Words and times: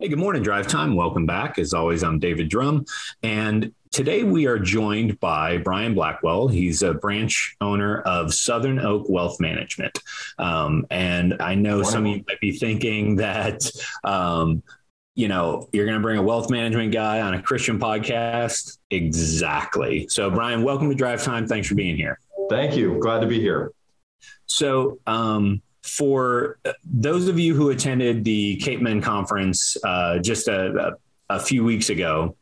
Hey, 0.00 0.06
good 0.06 0.20
morning, 0.20 0.44
Drive 0.44 0.68
Time. 0.68 0.94
Welcome 0.94 1.26
back. 1.26 1.58
As 1.58 1.74
always, 1.74 2.04
I'm 2.04 2.20
David 2.20 2.48
Drum. 2.48 2.84
And 3.24 3.72
today 3.90 4.22
we 4.22 4.46
are 4.46 4.56
joined 4.56 5.18
by 5.18 5.58
Brian 5.58 5.94
Blackwell. 5.94 6.46
He's 6.46 6.82
a 6.82 6.94
branch 6.94 7.56
owner 7.60 8.02
of 8.02 8.32
Southern 8.32 8.78
Oak 8.78 9.06
Wealth 9.08 9.40
Management. 9.40 9.98
Um, 10.38 10.86
and 10.88 11.42
I 11.42 11.56
know 11.56 11.82
some 11.82 12.06
of 12.06 12.12
you 12.12 12.24
might 12.28 12.38
be 12.38 12.52
thinking 12.52 13.16
that, 13.16 13.68
um, 14.04 14.62
you 15.16 15.26
know, 15.26 15.68
you're 15.72 15.86
going 15.86 15.98
to 15.98 16.02
bring 16.02 16.18
a 16.18 16.22
wealth 16.22 16.48
management 16.48 16.92
guy 16.92 17.20
on 17.20 17.34
a 17.34 17.42
Christian 17.42 17.80
podcast. 17.80 18.78
Exactly. 18.90 20.06
So, 20.06 20.30
Brian, 20.30 20.62
welcome 20.62 20.88
to 20.90 20.94
Drive 20.94 21.24
Time. 21.24 21.48
Thanks 21.48 21.66
for 21.66 21.74
being 21.74 21.96
here. 21.96 22.20
Thank 22.48 22.76
you. 22.76 23.00
Glad 23.00 23.22
to 23.22 23.26
be 23.26 23.40
here. 23.40 23.72
So, 24.46 25.00
um, 25.08 25.60
for 25.82 26.58
those 26.84 27.28
of 27.28 27.38
you 27.38 27.54
who 27.54 27.70
attended 27.70 28.24
the 28.24 28.56
Cape 28.56 28.80
Men 28.80 29.00
conference 29.00 29.76
uh, 29.84 30.18
just 30.18 30.48
a, 30.48 30.94
a, 31.30 31.36
a, 31.36 31.40
few 31.40 31.64
weeks 31.64 31.88
ago, 31.88 32.36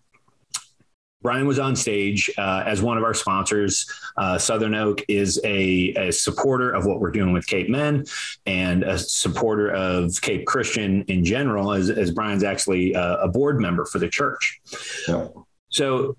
Brian 1.22 1.46
was 1.46 1.58
on 1.58 1.74
stage 1.74 2.30
uh, 2.38 2.62
as 2.66 2.80
one 2.80 2.96
of 2.96 3.04
our 3.04 3.14
sponsors. 3.14 3.90
Uh, 4.16 4.38
Southern 4.38 4.74
Oak 4.74 5.02
is 5.08 5.40
a, 5.44 5.92
a, 5.96 6.12
supporter 6.12 6.70
of 6.70 6.86
what 6.86 7.00
we're 7.00 7.10
doing 7.10 7.32
with 7.32 7.46
Cape 7.46 7.68
Men 7.68 8.04
and 8.46 8.84
a 8.84 8.98
supporter 8.98 9.70
of 9.70 10.20
Cape 10.20 10.46
Christian 10.46 11.02
in 11.08 11.24
general, 11.24 11.72
as, 11.72 11.90
as 11.90 12.12
Brian's 12.12 12.44
actually 12.44 12.94
a, 12.94 13.22
a 13.22 13.28
board 13.28 13.60
member 13.60 13.84
for 13.84 13.98
the 13.98 14.08
church. 14.08 14.60
Yeah. 15.08 15.28
So, 15.68 16.16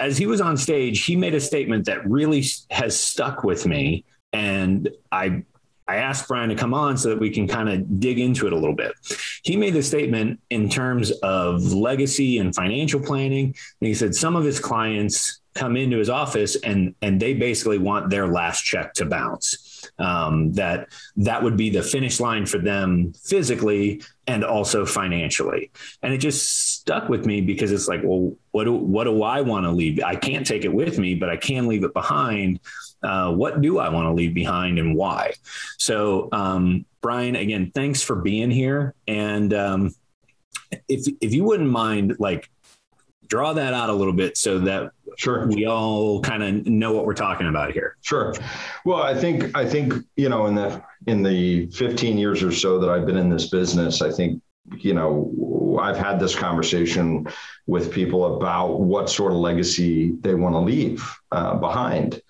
as 0.00 0.16
he 0.16 0.26
was 0.26 0.40
on 0.40 0.56
stage, 0.56 1.04
he 1.04 1.14
made 1.14 1.34
a 1.34 1.40
statement 1.40 1.84
that 1.84 2.08
really 2.08 2.44
has 2.70 2.98
stuck 2.98 3.44
with 3.44 3.66
me. 3.66 4.04
And 4.32 4.88
I 5.12 5.44
I 5.92 5.96
asked 5.96 6.26
Brian 6.26 6.48
to 6.48 6.54
come 6.54 6.72
on 6.72 6.96
so 6.96 7.10
that 7.10 7.20
we 7.20 7.28
can 7.28 7.46
kind 7.46 7.68
of 7.68 8.00
dig 8.00 8.18
into 8.18 8.46
it 8.46 8.54
a 8.54 8.56
little 8.56 8.74
bit. 8.74 8.92
He 9.44 9.56
made 9.56 9.74
the 9.74 9.82
statement 9.82 10.40
in 10.48 10.70
terms 10.70 11.10
of 11.22 11.62
legacy 11.74 12.38
and 12.38 12.54
financial 12.54 12.98
planning. 12.98 13.54
And 13.80 13.88
he 13.88 13.92
said 13.92 14.14
some 14.14 14.34
of 14.34 14.42
his 14.42 14.58
clients 14.58 15.40
come 15.54 15.76
into 15.76 15.98
his 15.98 16.08
office 16.08 16.56
and 16.56 16.94
and 17.02 17.20
they 17.20 17.34
basically 17.34 17.76
want 17.76 18.08
their 18.08 18.26
last 18.26 18.62
check 18.62 18.94
to 18.94 19.04
bounce. 19.04 19.68
Um, 19.98 20.52
that 20.54 20.88
that 21.16 21.42
would 21.42 21.56
be 21.56 21.68
the 21.68 21.82
finish 21.82 22.20
line 22.20 22.46
for 22.46 22.58
them 22.58 23.12
physically 23.24 24.02
and 24.26 24.44
also 24.44 24.86
financially. 24.86 25.70
And 26.02 26.14
it 26.14 26.18
just 26.18 26.72
stuck 26.78 27.08
with 27.08 27.26
me 27.26 27.40
because 27.40 27.70
it's 27.72 27.88
like, 27.88 28.00
well, 28.02 28.34
what 28.52 28.64
do, 28.64 28.72
what 28.72 29.04
do 29.04 29.22
I 29.22 29.40
want 29.40 29.66
to 29.66 29.72
leave? 29.72 30.00
I 30.02 30.14
can't 30.14 30.46
take 30.46 30.64
it 30.64 30.72
with 30.72 30.98
me, 30.98 31.16
but 31.16 31.28
I 31.28 31.36
can 31.36 31.66
leave 31.66 31.84
it 31.84 31.92
behind 31.92 32.60
uh, 33.02 33.32
what 33.32 33.60
do 33.60 33.78
I 33.78 33.88
want 33.88 34.06
to 34.06 34.12
leave 34.12 34.34
behind 34.34 34.78
and 34.78 34.94
why? 34.94 35.32
So, 35.78 36.28
um, 36.32 36.84
Brian, 37.00 37.36
again, 37.36 37.72
thanks 37.74 38.02
for 38.02 38.16
being 38.16 38.50
here. 38.50 38.94
And 39.08 39.52
um, 39.52 39.94
if 40.88 41.06
if 41.20 41.34
you 41.34 41.44
wouldn't 41.44 41.70
mind, 41.70 42.16
like, 42.18 42.48
draw 43.26 43.54
that 43.54 43.72
out 43.72 43.88
a 43.88 43.92
little 43.92 44.12
bit 44.12 44.36
so 44.36 44.58
that 44.58 44.90
sure 45.16 45.46
we 45.46 45.66
all 45.66 46.20
kind 46.20 46.42
of 46.42 46.66
know 46.66 46.92
what 46.92 47.06
we're 47.06 47.14
talking 47.14 47.48
about 47.48 47.72
here. 47.72 47.96
Sure. 48.02 48.34
Well, 48.84 49.02
I 49.02 49.14
think 49.14 49.56
I 49.56 49.64
think 49.66 49.94
you 50.16 50.28
know 50.28 50.46
in 50.46 50.54
the 50.54 50.82
in 51.06 51.22
the 51.22 51.66
15 51.66 52.18
years 52.18 52.42
or 52.42 52.52
so 52.52 52.78
that 52.78 52.90
I've 52.90 53.06
been 53.06 53.16
in 53.16 53.28
this 53.28 53.48
business, 53.48 54.02
I 54.02 54.10
think 54.10 54.42
you 54.76 54.94
know 54.94 55.78
I've 55.80 55.96
had 55.96 56.20
this 56.20 56.34
conversation 56.34 57.26
with 57.66 57.92
people 57.92 58.36
about 58.36 58.80
what 58.80 59.08
sort 59.08 59.32
of 59.32 59.38
legacy 59.38 60.12
they 60.20 60.34
want 60.34 60.54
to 60.54 60.60
leave 60.60 61.02
uh, 61.32 61.54
behind. 61.56 62.20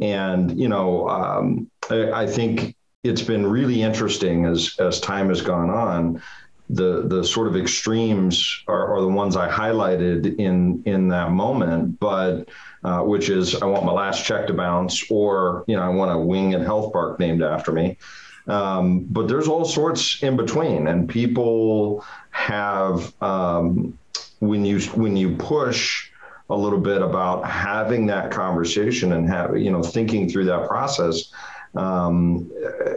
And, 0.00 0.58
you 0.58 0.68
know, 0.68 1.08
um, 1.08 1.70
I, 1.90 2.22
I 2.22 2.26
think 2.26 2.74
it's 3.02 3.22
been 3.22 3.46
really 3.46 3.82
interesting 3.82 4.46
as, 4.46 4.76
as 4.78 5.00
time 5.00 5.28
has 5.28 5.42
gone 5.42 5.70
on 5.70 6.22
the 6.70 7.02
the 7.06 7.24
sort 7.24 7.48
of 7.48 7.56
extremes 7.56 8.62
are, 8.68 8.94
are, 8.94 9.00
the 9.00 9.08
ones 9.08 9.36
I 9.36 9.48
highlighted 9.48 10.38
in 10.38 10.82
in 10.86 11.08
that 11.08 11.32
moment, 11.32 11.98
but 11.98 12.48
uh, 12.84 13.00
which 13.00 13.28
is 13.28 13.60
I 13.60 13.66
want 13.66 13.84
my 13.84 13.92
last 13.92 14.24
check 14.24 14.46
to 14.46 14.54
bounce, 14.54 15.10
or 15.10 15.64
you 15.66 15.76
know 15.76 15.82
I 15.82 15.88
want 15.88 16.12
a 16.12 16.18
wing 16.18 16.54
and 16.54 16.62
health 16.62 16.92
park 16.92 17.18
named 17.18 17.42
after 17.42 17.72
me. 17.72 17.98
Um, 18.46 19.04
but 19.04 19.26
there's 19.26 19.48
all 19.48 19.64
sorts 19.64 20.22
in 20.22 20.36
between, 20.36 20.86
and 20.86 21.08
people 21.08 22.04
have 22.30 23.12
um, 23.20 23.98
when 24.38 24.64
you 24.64 24.80
when 24.92 25.16
you 25.16 25.36
push 25.36 26.09
a 26.50 26.56
little 26.56 26.80
bit 26.80 27.00
about 27.00 27.48
having 27.48 28.06
that 28.06 28.30
conversation 28.30 29.12
and 29.12 29.28
have 29.28 29.56
you 29.56 29.70
know 29.70 29.82
thinking 29.82 30.28
through 30.28 30.44
that 30.46 30.68
process. 30.68 31.32
Um, 31.74 32.50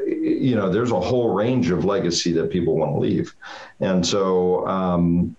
you 0.07 0.55
know 0.55 0.69
there's 0.69 0.91
a 0.91 0.99
whole 0.99 1.33
range 1.33 1.69
of 1.69 1.85
legacy 1.85 2.33
that 2.33 2.49
people 2.49 2.75
want 2.75 2.93
to 2.93 2.99
leave. 2.99 3.35
And 3.79 4.05
so 4.05 4.67
um, 4.67 5.35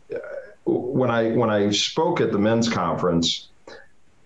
when 0.64 1.10
i 1.10 1.32
when 1.32 1.50
i 1.50 1.70
spoke 1.70 2.20
at 2.20 2.32
the 2.32 2.38
men's 2.38 2.68
conference 2.68 3.48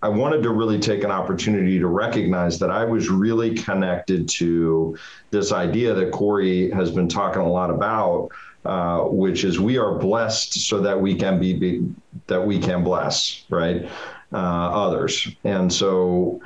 I 0.01 0.07
wanted 0.07 0.43
to 0.43 0.51
really 0.51 0.79
take 0.79 1.03
an 1.03 1.11
opportunity 1.11 1.77
to 1.79 1.87
recognize 1.87 2.57
that 2.59 2.71
I 2.71 2.85
was 2.85 3.09
really 3.09 3.53
connected 3.53 4.29
to 4.29 4.97
this 5.29 5.51
idea 5.51 5.93
that 5.93 6.11
Corey 6.11 6.71
has 6.71 6.91
been 6.91 7.09
talking 7.09 7.41
a 7.41 7.49
lot 7.49 7.69
about, 7.69 8.29
uh, 8.65 8.99
which 9.01 9.43
is 9.43 9.59
we 9.59 9.77
are 9.77 9.95
blessed 9.95 10.53
so 10.53 10.81
that 10.81 10.99
we 10.99 11.15
can 11.15 11.39
be, 11.39 11.53
be 11.53 11.93
that 12.27 12.45
we 12.45 12.59
can 12.59 12.83
bless, 12.83 13.45
right, 13.49 13.89
uh, 14.33 14.35
others. 14.35 15.27
And 15.43 15.71
so, 15.71 16.41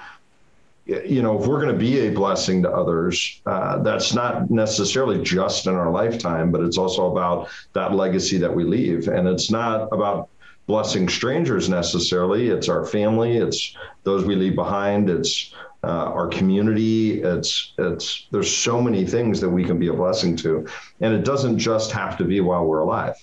you 0.85 1.21
know, 1.21 1.39
if 1.39 1.47
we're 1.47 1.61
going 1.61 1.73
to 1.73 1.79
be 1.79 2.07
a 2.07 2.11
blessing 2.11 2.61
to 2.63 2.71
others, 2.71 3.41
uh, 3.45 3.81
that's 3.81 4.13
not 4.13 4.51
necessarily 4.51 5.21
just 5.23 5.65
in 5.65 5.73
our 5.73 5.89
lifetime, 5.91 6.51
but 6.51 6.61
it's 6.61 6.77
also 6.77 7.11
about 7.11 7.49
that 7.73 7.93
legacy 7.95 8.37
that 8.37 8.53
we 8.53 8.63
leave. 8.63 9.07
And 9.07 9.27
it's 9.27 9.49
not 9.49 9.87
about 9.91 10.29
blessing 10.65 11.09
strangers 11.09 11.69
necessarily. 11.69 12.49
It's 12.49 12.69
our 12.69 12.85
family. 12.85 13.37
It's 13.37 13.75
those 14.03 14.25
we 14.25 14.35
leave 14.35 14.55
behind. 14.55 15.09
It's 15.09 15.53
uh, 15.83 15.87
our 15.87 16.27
community. 16.27 17.21
It's 17.21 17.73
it's 17.77 18.27
there's 18.31 18.55
so 18.55 18.81
many 18.81 19.05
things 19.05 19.41
that 19.41 19.49
we 19.49 19.63
can 19.63 19.77
be 19.77 19.87
a 19.87 19.93
blessing 19.93 20.35
to, 20.37 20.65
and 21.01 21.13
it 21.13 21.25
doesn't 21.25 21.59
just 21.59 21.91
have 21.91 22.17
to 22.17 22.23
be 22.23 22.39
while 22.39 22.65
we're 22.65 22.79
alive. 22.79 23.15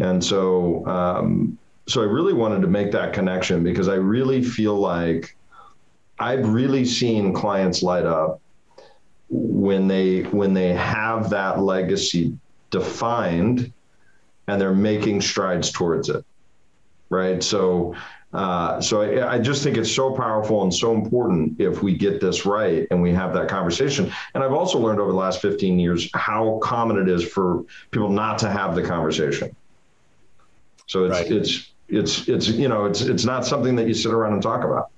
And 0.00 0.22
so 0.22 0.86
um, 0.86 1.58
so 1.86 2.02
I 2.02 2.04
really 2.04 2.34
wanted 2.34 2.60
to 2.60 2.68
make 2.68 2.92
that 2.92 3.12
connection 3.12 3.64
because 3.64 3.88
I 3.88 3.94
really 3.94 4.42
feel 4.42 4.74
like 4.74 5.34
I've 6.18 6.48
really 6.48 6.84
seen 6.84 7.32
clients 7.32 7.82
light 7.82 8.04
up 8.04 8.40
when 9.30 9.88
they 9.88 10.22
when 10.22 10.52
they 10.52 10.74
have 10.74 11.30
that 11.30 11.60
legacy 11.60 12.36
defined 12.70 13.72
and 14.46 14.60
they're 14.60 14.74
making 14.74 15.22
strides 15.22 15.70
towards 15.70 16.10
it 16.10 16.24
right? 17.10 17.42
So, 17.42 17.94
uh, 18.32 18.80
so 18.80 19.00
I, 19.00 19.34
I, 19.34 19.38
just 19.38 19.62
think 19.62 19.78
it's 19.78 19.90
so 19.90 20.12
powerful 20.12 20.62
and 20.62 20.74
so 20.74 20.92
important 20.92 21.58
if 21.58 21.82
we 21.82 21.94
get 21.94 22.20
this 22.20 22.44
right 22.44 22.86
and 22.90 23.00
we 23.00 23.10
have 23.12 23.32
that 23.32 23.48
conversation. 23.48 24.12
And 24.34 24.44
I've 24.44 24.52
also 24.52 24.78
learned 24.78 25.00
over 25.00 25.10
the 25.10 25.16
last 25.16 25.40
15 25.40 25.78
years 25.78 26.10
how 26.12 26.58
common 26.62 26.98
it 26.98 27.08
is 27.08 27.24
for 27.24 27.64
people 27.90 28.10
not 28.10 28.38
to 28.40 28.50
have 28.50 28.74
the 28.74 28.82
conversation. 28.82 29.56
So 30.86 31.04
it's 31.04 31.20
right. 31.20 31.30
it's 31.30 31.72
it's 31.88 32.28
it's 32.28 32.48
you 32.48 32.68
know 32.68 32.86
it's 32.86 33.02
it's 33.02 33.24
not 33.24 33.46
something 33.46 33.76
that 33.76 33.86
you 33.88 33.94
sit 33.94 34.12
around 34.12 34.34
and 34.34 34.42
talk 34.42 34.64
about. 34.64 34.90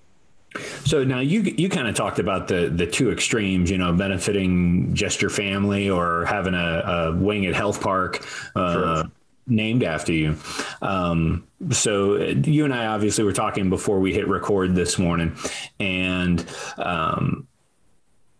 So 0.84 1.04
now 1.04 1.20
you 1.20 1.42
you 1.42 1.68
kind 1.68 1.86
of 1.88 1.94
talked 1.94 2.18
about 2.18 2.48
the 2.48 2.68
the 2.68 2.86
two 2.86 3.12
extremes, 3.12 3.70
you 3.70 3.78
know, 3.78 3.92
benefiting 3.92 4.94
just 4.94 5.20
your 5.20 5.30
family 5.30 5.88
or 5.90 6.24
having 6.26 6.54
a, 6.54 6.58
a 6.58 7.16
wing 7.16 7.46
at 7.46 7.54
health 7.54 7.80
park. 7.80 8.24
Uh, 8.56 8.72
sure 8.72 9.10
named 9.46 9.82
after 9.82 10.12
you. 10.12 10.36
Um, 10.82 11.46
so 11.70 12.16
you 12.16 12.64
and 12.64 12.74
I 12.74 12.86
obviously 12.86 13.24
were 13.24 13.32
talking 13.32 13.70
before 13.70 14.00
we 14.00 14.12
hit 14.12 14.28
record 14.28 14.74
this 14.74 14.98
morning, 14.98 15.36
and 15.78 16.44
um, 16.78 17.46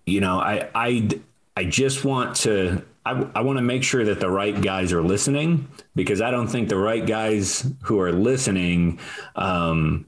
you 0.07 0.21
know, 0.21 0.39
I 0.39 0.69
I 0.75 1.09
I 1.57 1.65
just 1.65 2.05
want 2.05 2.37
to. 2.37 2.83
I, 3.05 3.27
I 3.35 3.41
want 3.41 3.57
to 3.57 3.63
make 3.63 3.83
sure 3.83 4.05
that 4.05 4.21
the 4.21 4.29
right 4.29 4.61
guys 4.61 4.93
are 4.93 5.03
listening 5.03 5.69
because 5.95 6.21
I 6.21 6.31
don't 6.31 6.49
think 6.49 6.69
the 6.69 6.77
right 6.77 7.05
guys 7.05 7.67
who 7.85 7.99
are 7.99 8.13
listening 8.13 9.01
um, 9.37 10.05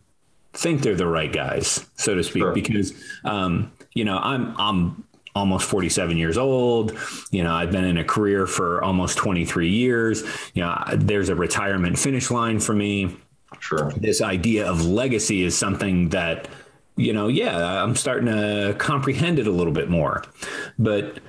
think 0.53 0.83
they're 0.83 0.95
the 0.95 1.07
right 1.07 1.33
guys, 1.33 1.87
so 1.97 2.15
to 2.15 2.23
speak. 2.23 2.43
Sure. 2.43 2.53
Because 2.53 2.93
um, 3.25 3.73
you 3.95 4.05
know, 4.05 4.19
I'm 4.19 4.55
I'm 4.59 5.05
almost 5.35 5.69
47 5.69 6.17
years 6.17 6.37
old. 6.39 6.97
You 7.31 7.43
know, 7.43 7.55
I've 7.55 7.73
been 7.73 7.85
in 7.85 7.99
a 7.99 8.05
career 8.05 8.47
for 8.47 8.83
almost 8.83 9.17
23 9.19 9.69
years. 9.69 10.23
You 10.55 10.63
know, 10.63 10.83
there's 10.95 11.29
a 11.29 11.35
retirement 11.35 11.99
finish 11.99 12.31
line 12.31 12.61
for 12.61 12.75
me. 12.75 13.17
Sure. 13.61 13.93
This 13.97 14.21
idea 14.21 14.69
of 14.69 14.85
legacy 14.85 15.43
is 15.43 15.57
something 15.57 16.09
that, 16.11 16.49
you 16.97 17.13
know, 17.13 17.29
yeah, 17.29 17.83
I'm 17.83 17.97
starting 17.97 18.27
to 18.27 18.75
comprehend 18.79 19.39
it 19.39 19.47
a 19.47 19.51
little 19.51 19.73
bit 19.73 19.89
more. 19.89 20.25
But, 20.79 21.21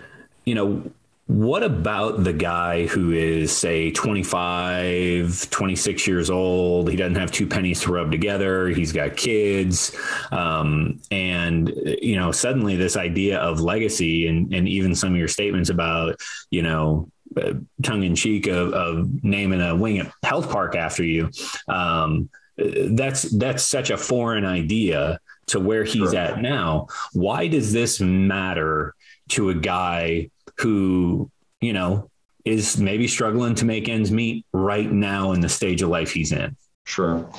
you 0.46 0.56
know, 0.56 0.92
what 1.26 1.64
about 1.64 2.26
the 2.26 2.34
guy 2.34 2.86
who 2.86 3.12
is, 3.12 3.56
say, 3.56 3.92
25, 3.92 5.50
26 5.50 6.08
years 6.08 6.30
old? 6.30 6.90
He 6.90 6.98
doesn't 6.98 7.16
have 7.16 7.32
two 7.32 7.48
pennies 7.48 7.80
to 7.82 7.94
rub 7.94 8.12
together. 8.12 8.68
He's 8.68 8.92
got 8.92 9.16
kids. 9.16 9.96
Um, 10.32 11.00
and, 11.12 11.72
you 12.02 12.18
know, 12.18 12.34
suddenly 12.34 12.76
this 12.76 12.98
idea 12.98 13.40
of 13.40 13.62
legacy 13.62 14.28
and, 14.28 14.54
and 14.54 14.68
even 14.68 14.96
some 14.96 15.14
of 15.14 15.18
your 15.18 15.30
statements 15.30 15.70
about, 15.70 16.20
you 16.52 16.62
know, 16.62 17.10
uh, 17.38 17.54
tongue 17.82 18.04
in 18.04 18.16
cheek 18.16 18.48
of, 18.48 18.74
of, 18.74 19.24
naming 19.24 19.62
a 19.62 19.76
wing 19.76 20.00
at 20.00 20.12
health 20.24 20.52
park 20.52 20.76
after 20.76 21.04
you. 21.04 21.32
Um, 21.68 22.30
that's 22.58 23.24
that's 23.24 23.64
such 23.64 23.90
a 23.90 23.98
foreign 23.98 24.46
idea 24.46 25.20
to 25.48 25.60
where 25.60 25.84
he's 25.84 26.12
sure. 26.12 26.16
at 26.16 26.42
now. 26.42 26.88
Why 27.14 27.48
does 27.48 27.74
this 27.74 28.00
matter 28.00 28.94
to 29.30 29.50
a 29.50 29.56
guy 29.56 30.30
who 30.58 31.30
you 31.62 31.74
know 31.74 32.10
is 32.46 32.78
maybe 32.78 33.08
struggling 33.08 33.56
to 33.56 33.66
make 33.66 33.88
ends 33.88 34.12
meet 34.12 34.46
right 34.54 34.92
now 34.92 35.32
in 35.32 35.40
the 35.40 35.50
stage 35.50 35.82
of 35.82 35.90
life 35.90 36.12
he's 36.12 36.32
in? 36.32 36.56
Sure. 36.86 37.30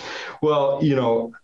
Well, 0.43 0.81
you 0.82 0.96
know, 0.96 1.34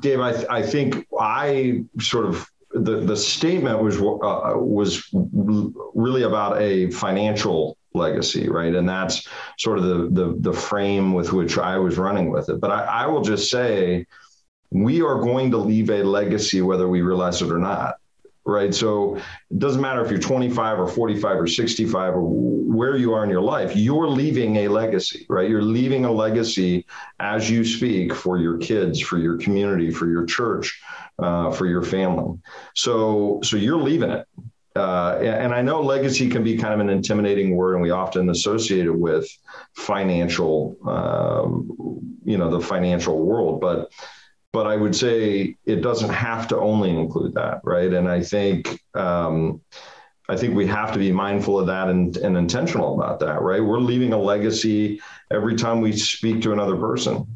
Dave, 0.00 0.20
I, 0.20 0.32
th- 0.32 0.46
I 0.50 0.62
think 0.62 1.06
I 1.18 1.84
sort 2.00 2.26
of 2.26 2.48
the 2.72 3.00
the 3.00 3.16
statement 3.16 3.82
was 3.82 3.96
uh, 3.96 4.58
was 4.58 5.08
really 5.12 6.22
about 6.22 6.60
a 6.60 6.90
financial 6.90 7.76
legacy, 7.94 8.48
right? 8.48 8.74
And 8.74 8.88
that's 8.88 9.26
sort 9.58 9.78
of 9.78 9.84
the 9.84 10.08
the 10.10 10.36
the 10.40 10.52
frame 10.52 11.14
with 11.14 11.32
which 11.32 11.58
I 11.58 11.78
was 11.78 11.98
running 11.98 12.30
with 12.30 12.48
it. 12.48 12.60
But 12.60 12.70
I, 12.70 12.84
I 12.84 13.06
will 13.06 13.22
just 13.22 13.50
say, 13.50 14.06
we 14.70 15.00
are 15.00 15.20
going 15.20 15.50
to 15.52 15.56
leave 15.56 15.90
a 15.90 16.02
legacy 16.02 16.60
whether 16.60 16.88
we 16.88 17.02
realize 17.02 17.40
it 17.40 17.50
or 17.50 17.58
not 17.58 17.97
right? 18.48 18.74
So 18.74 19.16
it 19.16 19.58
doesn't 19.58 19.80
matter 19.80 20.02
if 20.02 20.10
you're 20.10 20.18
25 20.18 20.80
or 20.80 20.88
45 20.88 21.40
or 21.40 21.46
65 21.46 22.14
or 22.14 22.22
where 22.22 22.96
you 22.96 23.12
are 23.12 23.22
in 23.22 23.30
your 23.30 23.42
life, 23.42 23.76
you're 23.76 24.08
leaving 24.08 24.56
a 24.58 24.68
legacy, 24.68 25.26
right? 25.28 25.48
You're 25.48 25.62
leaving 25.62 26.06
a 26.06 26.10
legacy 26.10 26.86
as 27.20 27.50
you 27.50 27.62
speak 27.64 28.14
for 28.14 28.38
your 28.38 28.56
kids, 28.56 29.00
for 29.00 29.18
your 29.18 29.36
community, 29.36 29.90
for 29.90 30.08
your 30.08 30.24
church, 30.24 30.80
uh, 31.18 31.50
for 31.50 31.66
your 31.66 31.82
family. 31.82 32.38
So, 32.74 33.40
so 33.42 33.56
you're 33.56 33.82
leaving 33.82 34.10
it. 34.10 34.26
Uh, 34.74 35.18
and 35.20 35.52
I 35.52 35.60
know 35.60 35.82
legacy 35.82 36.28
can 36.30 36.44
be 36.44 36.56
kind 36.56 36.72
of 36.72 36.80
an 36.80 36.88
intimidating 36.88 37.56
word, 37.56 37.74
and 37.74 37.82
we 37.82 37.90
often 37.90 38.30
associate 38.30 38.86
it 38.86 38.96
with 38.96 39.28
financial, 39.74 40.76
um, 40.86 42.16
you 42.24 42.38
know, 42.38 42.48
the 42.48 42.60
financial 42.60 43.18
world. 43.18 43.60
But 43.60 43.90
but 44.52 44.66
I 44.66 44.76
would 44.76 44.94
say 44.94 45.56
it 45.66 45.82
doesn't 45.82 46.10
have 46.10 46.48
to 46.48 46.58
only 46.58 46.90
include 46.90 47.34
that, 47.34 47.60
right? 47.64 47.92
And 47.92 48.08
I 48.08 48.22
think 48.22 48.80
um, 48.94 49.60
I 50.28 50.36
think 50.36 50.54
we 50.54 50.66
have 50.66 50.92
to 50.92 50.98
be 50.98 51.10
mindful 51.10 51.58
of 51.58 51.66
that 51.66 51.88
and, 51.88 52.16
and 52.18 52.36
intentional 52.36 52.94
about 52.94 53.20
that, 53.20 53.40
right? 53.40 53.62
We're 53.62 53.78
leaving 53.78 54.12
a 54.12 54.18
legacy 54.18 55.00
every 55.30 55.56
time 55.56 55.80
we 55.80 55.92
speak 55.92 56.42
to 56.42 56.52
another 56.52 56.76
person, 56.76 57.26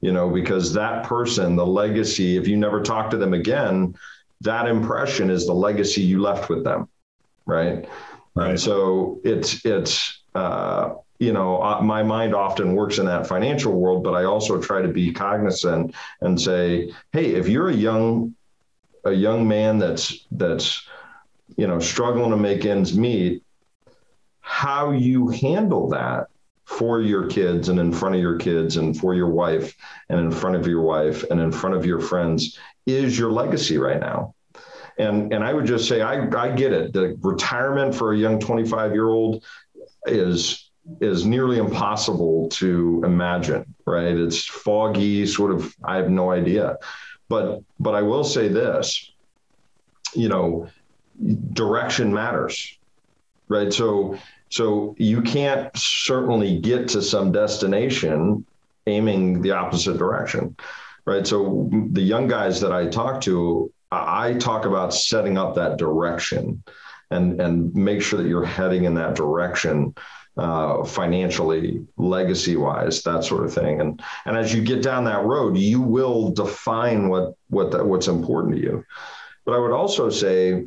you 0.00 0.12
know, 0.12 0.30
because 0.30 0.72
that 0.74 1.04
person, 1.04 1.56
the 1.56 1.66
legacy, 1.66 2.36
if 2.36 2.46
you 2.46 2.56
never 2.56 2.80
talk 2.80 3.10
to 3.10 3.16
them 3.16 3.34
again, 3.34 3.96
that 4.42 4.68
impression 4.68 5.30
is 5.30 5.46
the 5.46 5.54
legacy 5.54 6.02
you 6.02 6.20
left 6.20 6.48
with 6.48 6.62
them, 6.62 6.88
right? 7.44 7.88
Right. 8.34 8.50
And 8.50 8.60
so 8.60 9.20
it's 9.24 9.64
it's 9.64 10.20
uh, 10.34 10.94
you 11.18 11.32
know, 11.32 11.80
my 11.82 12.02
mind 12.02 12.34
often 12.34 12.74
works 12.74 12.98
in 12.98 13.06
that 13.06 13.26
financial 13.26 13.72
world, 13.72 14.04
but 14.04 14.14
I 14.14 14.24
also 14.24 14.60
try 14.60 14.82
to 14.82 14.88
be 14.88 15.12
cognizant 15.12 15.94
and 16.20 16.40
say, 16.40 16.92
hey, 17.12 17.34
if 17.34 17.48
you're 17.48 17.70
a 17.70 17.74
young 17.74 18.34
a 19.04 19.12
young 19.12 19.46
man 19.46 19.78
that's 19.78 20.26
that's 20.32 20.86
you 21.56 21.66
know 21.66 21.78
struggling 21.78 22.30
to 22.30 22.36
make 22.36 22.64
ends 22.64 22.96
meet, 22.96 23.42
how 24.40 24.90
you 24.90 25.28
handle 25.28 25.88
that 25.90 26.26
for 26.64 27.00
your 27.00 27.28
kids 27.28 27.68
and 27.68 27.78
in 27.78 27.92
front 27.92 28.16
of 28.16 28.20
your 28.20 28.36
kids 28.36 28.76
and 28.76 28.98
for 28.98 29.14
your 29.14 29.28
wife 29.28 29.76
and 30.08 30.18
in 30.18 30.32
front 30.32 30.56
of 30.56 30.66
your 30.66 30.82
wife 30.82 31.22
and 31.30 31.40
in 31.40 31.52
front 31.52 31.76
of 31.76 31.86
your 31.86 32.00
friends 32.00 32.58
is 32.86 33.16
your 33.16 33.30
legacy 33.30 33.78
right 33.78 34.00
now. 34.00 34.34
And 34.98 35.32
and 35.32 35.44
I 35.44 35.52
would 35.52 35.66
just 35.66 35.88
say 35.88 36.02
I 36.02 36.28
I 36.36 36.50
get 36.50 36.72
it. 36.72 36.92
The 36.92 37.16
retirement 37.22 37.94
for 37.94 38.12
a 38.12 38.16
young 38.16 38.40
25 38.40 38.92
year 38.92 39.08
old 39.08 39.44
is 40.06 40.65
is 41.00 41.26
nearly 41.26 41.58
impossible 41.58 42.48
to 42.48 43.02
imagine, 43.04 43.74
right? 43.86 44.16
It's 44.16 44.44
foggy, 44.44 45.26
sort 45.26 45.52
of, 45.52 45.74
I 45.84 45.96
have 45.96 46.10
no 46.10 46.30
idea. 46.30 46.78
But 47.28 47.62
but 47.80 47.94
I 47.94 48.02
will 48.02 48.24
say 48.24 48.48
this, 48.48 49.12
you 50.14 50.28
know, 50.28 50.68
direction 51.52 52.12
matters. 52.12 52.78
Right. 53.48 53.72
So 53.72 54.18
so 54.48 54.94
you 54.98 55.22
can't 55.22 55.76
certainly 55.76 56.58
get 56.58 56.88
to 56.88 57.02
some 57.02 57.32
destination 57.32 58.44
aiming 58.86 59.42
the 59.42 59.52
opposite 59.52 59.98
direction. 59.98 60.56
Right. 61.04 61.26
So 61.26 61.68
the 61.92 62.02
young 62.02 62.28
guys 62.28 62.60
that 62.60 62.72
I 62.72 62.86
talk 62.86 63.20
to, 63.22 63.72
I 63.90 64.34
talk 64.34 64.64
about 64.64 64.94
setting 64.94 65.38
up 65.38 65.54
that 65.56 65.78
direction 65.78 66.62
and 67.10 67.40
and 67.40 67.74
make 67.74 68.02
sure 68.02 68.20
that 68.20 68.28
you're 68.28 68.44
heading 68.44 68.84
in 68.84 68.94
that 68.94 69.14
direction 69.14 69.94
uh, 70.36 70.84
financially, 70.84 71.86
legacy 71.96 72.56
wise, 72.56 73.02
that 73.02 73.24
sort 73.24 73.44
of 73.44 73.54
thing. 73.54 73.80
And 73.80 74.02
and 74.24 74.36
as 74.36 74.52
you 74.54 74.62
get 74.62 74.82
down 74.82 75.04
that 75.04 75.24
road, 75.24 75.56
you 75.56 75.80
will 75.80 76.30
define 76.30 77.08
what 77.08 77.34
what 77.48 77.70
that, 77.72 77.86
what's 77.86 78.08
important 78.08 78.54
to 78.56 78.60
you. 78.60 78.84
But 79.44 79.54
I 79.54 79.58
would 79.58 79.72
also 79.72 80.10
say, 80.10 80.66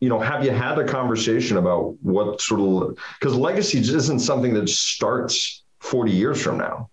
you 0.00 0.08
know, 0.08 0.18
have 0.18 0.44
you 0.44 0.50
had 0.50 0.78
a 0.78 0.86
conversation 0.86 1.56
about 1.56 1.96
what 2.02 2.40
sort 2.40 2.60
of 2.60 2.98
because 3.18 3.34
legacy 3.34 3.78
isn't 3.78 4.20
something 4.20 4.52
that 4.54 4.68
starts 4.68 5.64
40 5.84 6.12
years 6.12 6.42
from 6.42 6.58
now. 6.58 6.88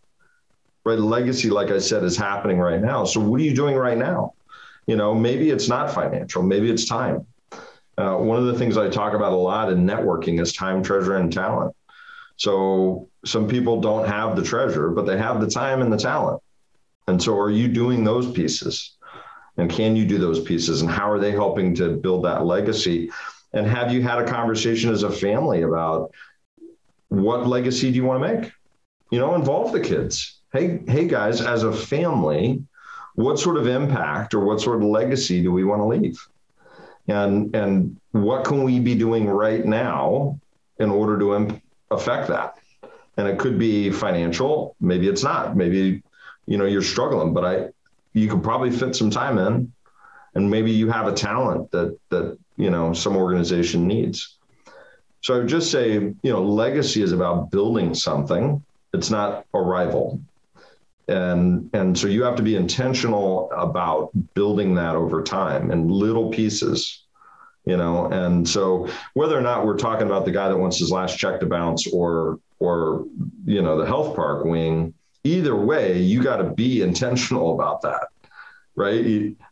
Right. 0.83 0.99
Legacy, 0.99 1.49
like 1.49 1.69
I 1.69 1.79
said, 1.79 2.03
is 2.03 2.17
happening 2.17 2.57
right 2.57 2.81
now. 2.81 3.05
So 3.05 3.19
what 3.19 3.39
are 3.39 3.44
you 3.44 3.53
doing 3.53 3.75
right 3.75 3.97
now? 3.97 4.33
You 4.87 4.95
know, 4.95 5.13
maybe 5.13 5.49
it's 5.49 5.69
not 5.69 5.94
financial, 5.94 6.41
maybe 6.41 6.69
it's 6.69 6.85
time. 6.85 7.25
Uh, 7.97 8.15
one 8.15 8.37
of 8.37 8.45
the 8.45 8.57
things 8.57 8.77
I 8.77 8.89
talk 8.89 9.13
about 9.13 9.31
a 9.31 9.35
lot 9.35 9.71
in 9.71 9.85
networking 9.85 10.41
is 10.41 10.53
time, 10.53 10.81
treasure, 10.81 11.17
and 11.17 11.31
talent. 11.31 11.75
So 12.38 13.10
some 13.25 13.48
people 13.48 13.81
don't 13.81 14.07
have 14.07 14.36
the 14.36 14.44
treasure, 14.44 14.89
but 14.89 15.06
they 15.06 15.18
have 15.18 15.42
the 15.42 15.50
time 15.50 15.81
and 15.81 15.92
the 15.92 15.98
talent. 15.98 16.42
And 17.07 17.22
so 17.22 17.38
are 17.38 17.50
you 17.50 17.68
doing 17.68 18.04
those 18.04 18.31
pieces? 18.31 18.95
And 19.57 19.69
can 19.69 19.95
you 19.95 20.06
do 20.06 20.18
those 20.18 20.39
pieces? 20.39 20.81
And 20.81 20.89
how 20.89 21.12
are 21.12 21.19
they 21.19 21.31
helping 21.31 21.75
to 21.75 21.98
build 21.98 22.25
that 22.25 22.45
legacy? 22.45 23.12
And 23.54 23.68
have 23.68 23.92
you 23.92 24.01
had 24.01 24.19
a 24.19 24.25
conversation 24.25 24.92
as 24.92 25.04
a 25.04 25.12
family 25.12 25.63
about 25.63 26.12
what 27.10 27.45
legacy 27.45 27.92
do 27.92 27.98
you 27.98 28.06
want 28.06 28.24
to 28.24 28.33
make? 28.33 28.51
You 29.12 29.19
know, 29.19 29.36
involve 29.36 29.74
the 29.74 29.81
kids. 29.81 30.39
Hey, 30.54 30.80
hey 30.88 31.07
guys, 31.07 31.42
as 31.42 31.63
a 31.63 31.74
family, 31.74 32.63
what 33.16 33.39
sort 33.39 33.57
of 33.57 33.68
impact 33.68 34.33
or 34.33 34.39
what 34.39 34.62
sort 34.62 34.78
of 34.78 34.83
legacy 34.83 35.42
do 35.44 35.51
we 35.51 35.63
want 35.63 35.81
to 35.81 35.86
leave? 35.86 36.25
And 37.07 37.54
and 37.56 38.00
what 38.12 38.45
can 38.45 38.64
we 38.64 38.80
be 38.80 38.95
doing 38.95 39.28
right 39.28 39.66
now 39.66 40.40
in 40.80 40.90
order 40.90 41.19
to 41.19 41.33
affect 41.92 42.28
that. 42.30 42.57
And 43.18 43.28
it 43.28 43.38
could 43.38 43.60
be 43.60 43.92
financial, 43.92 44.76
maybe 44.80 45.07
it's 45.07 45.24
not. 45.24 45.56
Maybe 45.56 46.02
you 46.48 46.57
know 46.57 46.66
you're 46.66 46.81
struggling, 46.81 47.33
but 47.33 47.45
I 47.45 47.69
you 48.14 48.28
could 48.28 48.44
probably 48.44 48.71
fit 48.71 48.95
some 48.95 49.10
time 49.10 49.38
in 49.38 49.71
and 50.36 50.50
maybe 50.50 50.71
you 50.71 50.90
have 50.90 51.07
a 51.07 51.14
talent 51.14 51.71
that 51.71 51.98
that 52.10 52.38
you 52.57 52.69
know 52.69 52.94
some 52.94 53.16
organization 53.16 53.88
needs. 53.88 54.38
So 55.21 55.36
I 55.36 55.38
would 55.40 55.48
just 55.48 55.69
say, 55.69 55.94
you 55.94 56.16
know, 56.24 56.44
legacy 56.44 57.02
is 57.04 57.12
about 57.12 57.52
building 57.52 57.94
something. 57.94 58.64
It's 58.94 59.12
not 59.12 59.45
arrival. 59.54 60.19
And 61.07 61.69
and 61.74 61.98
so 61.98 62.07
you 62.07 62.24
have 62.24 62.36
to 62.38 62.44
be 62.44 62.56
intentional 62.56 63.52
about 63.52 64.12
building 64.33 64.76
that 64.76 64.95
over 64.95 65.21
time 65.21 65.71
in 65.71 65.88
little 65.88 66.30
pieces 66.31 67.04
you 67.65 67.77
know? 67.77 68.07
And 68.07 68.47
so 68.47 68.87
whether 69.13 69.37
or 69.37 69.41
not 69.41 69.65
we're 69.65 69.77
talking 69.77 70.07
about 70.07 70.25
the 70.25 70.31
guy 70.31 70.49
that 70.49 70.57
wants 70.57 70.80
his 70.80 70.91
last 70.91 71.18
check 71.18 71.39
to 71.39 71.45
bounce 71.45 71.87
or 71.87 72.39
or 72.59 73.06
you 73.45 73.61
know 73.61 73.77
the 73.77 73.85
health 73.85 74.15
park 74.15 74.45
wing 74.45 74.94
either 75.23 75.56
way 75.56 75.99
you 75.99 76.21
got 76.21 76.37
to 76.37 76.44
be 76.44 76.81
intentional 76.81 77.56
about 77.56 77.81
that 77.81 78.07
right? 78.75 79.03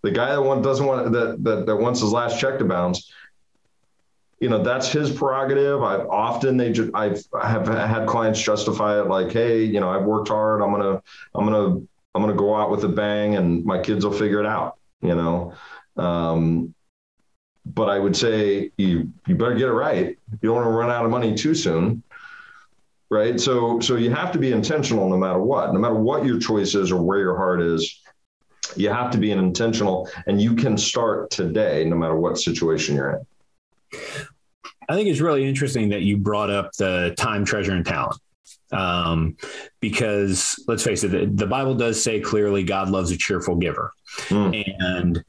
The 0.02 0.12
guy 0.12 0.30
that 0.30 0.42
one 0.42 0.62
doesn't 0.62 0.86
want 0.86 1.12
that, 1.12 1.44
that 1.44 1.66
that 1.66 1.76
wants 1.76 2.00
his 2.00 2.12
last 2.12 2.40
check 2.40 2.58
to 2.60 2.66
bounce 2.66 3.12
you 4.40 4.48
know 4.48 4.64
that's 4.64 4.90
his 4.90 5.12
prerogative. 5.12 5.84
I've 5.84 6.08
often 6.08 6.56
they 6.58 6.72
just 6.72 6.92
i've 6.94 7.22
have 7.44 7.68
had 7.68 8.08
clients 8.08 8.42
justify 8.42 9.00
it 9.00 9.08
like 9.08 9.32
hey 9.32 9.64
you 9.64 9.80
know 9.80 9.90
i've 9.90 10.06
worked 10.06 10.30
hard. 10.30 10.62
I'm 10.62 10.72
gonna 10.72 11.02
i'm 11.36 11.46
gonna 11.46 11.82
i'm 12.16 12.22
gonna 12.22 12.34
go 12.34 12.56
out 12.56 12.72
with 12.72 12.84
a 12.86 12.90
bang 12.90 13.36
and 13.36 13.66
my 13.66 13.82
kids 13.82 14.06
will 14.06 14.14
figure 14.14 14.40
it 14.40 14.46
out 14.46 14.80
you 15.02 15.16
know? 15.16 15.54
Um, 15.98 16.74
but 17.66 17.90
I 17.90 18.00
would 18.00 18.16
say 18.16 18.72
you 18.78 19.12
you 19.28 19.36
better 19.36 19.56
get 19.56 19.68
it 19.68 19.74
right. 19.74 20.18
You 20.32 20.50
don't 20.50 20.56
want 20.56 20.66
to 20.66 20.72
run 20.72 20.90
out 20.90 21.06
of 21.06 21.12
money 21.12 21.36
too 21.36 21.56
soon. 21.56 22.04
Right. 23.10 23.40
So 23.40 23.80
so 23.80 23.96
you 23.96 24.12
have 24.12 24.32
to 24.34 24.40
be 24.40 24.52
intentional 24.52 25.10
no 25.10 25.18
matter 25.18 25.40
what. 25.40 25.74
No 25.74 25.80
matter 25.80 25.96
what 25.96 26.26
your 26.26 26.40
choice 26.40 26.76
is 26.76 26.92
or 26.92 27.02
where 27.02 27.20
your 27.20 27.36
heart 27.36 27.62
is, 27.62 28.02
you 28.76 28.90
have 28.90 29.12
to 29.12 29.18
be 29.18 29.32
an 29.32 29.40
intentional 29.40 30.10
and 30.28 30.42
you 30.42 30.56
can 30.56 30.78
start 30.78 31.32
today 31.32 31.86
no 31.86 31.96
matter 31.96 32.16
what 32.16 32.38
situation 32.38 32.96
you're 32.96 33.12
in. 33.12 34.00
I 34.88 34.96
think 34.96 35.08
it's 35.08 35.20
really 35.20 35.48
interesting 35.48 35.90
that 35.90 36.02
you 36.02 36.18
brought 36.18 36.50
up 36.50 36.74
the 36.74 37.14
time, 37.18 37.46
treasure, 37.46 37.74
and 37.74 37.86
talent. 37.86 38.20
Um, 38.72 39.38
because 39.80 40.64
let's 40.68 40.84
face 40.84 41.04
it, 41.04 41.10
the, 41.10 41.26
the, 41.26 41.48
Bible 41.48 41.74
does 41.74 42.02
say 42.02 42.20
clearly 42.20 42.64
God 42.64 42.90
loves 42.90 43.10
a 43.10 43.18
cheerful 43.18 43.56
giver. 43.56 43.94
Mm. 44.28 44.76
And 44.80 45.24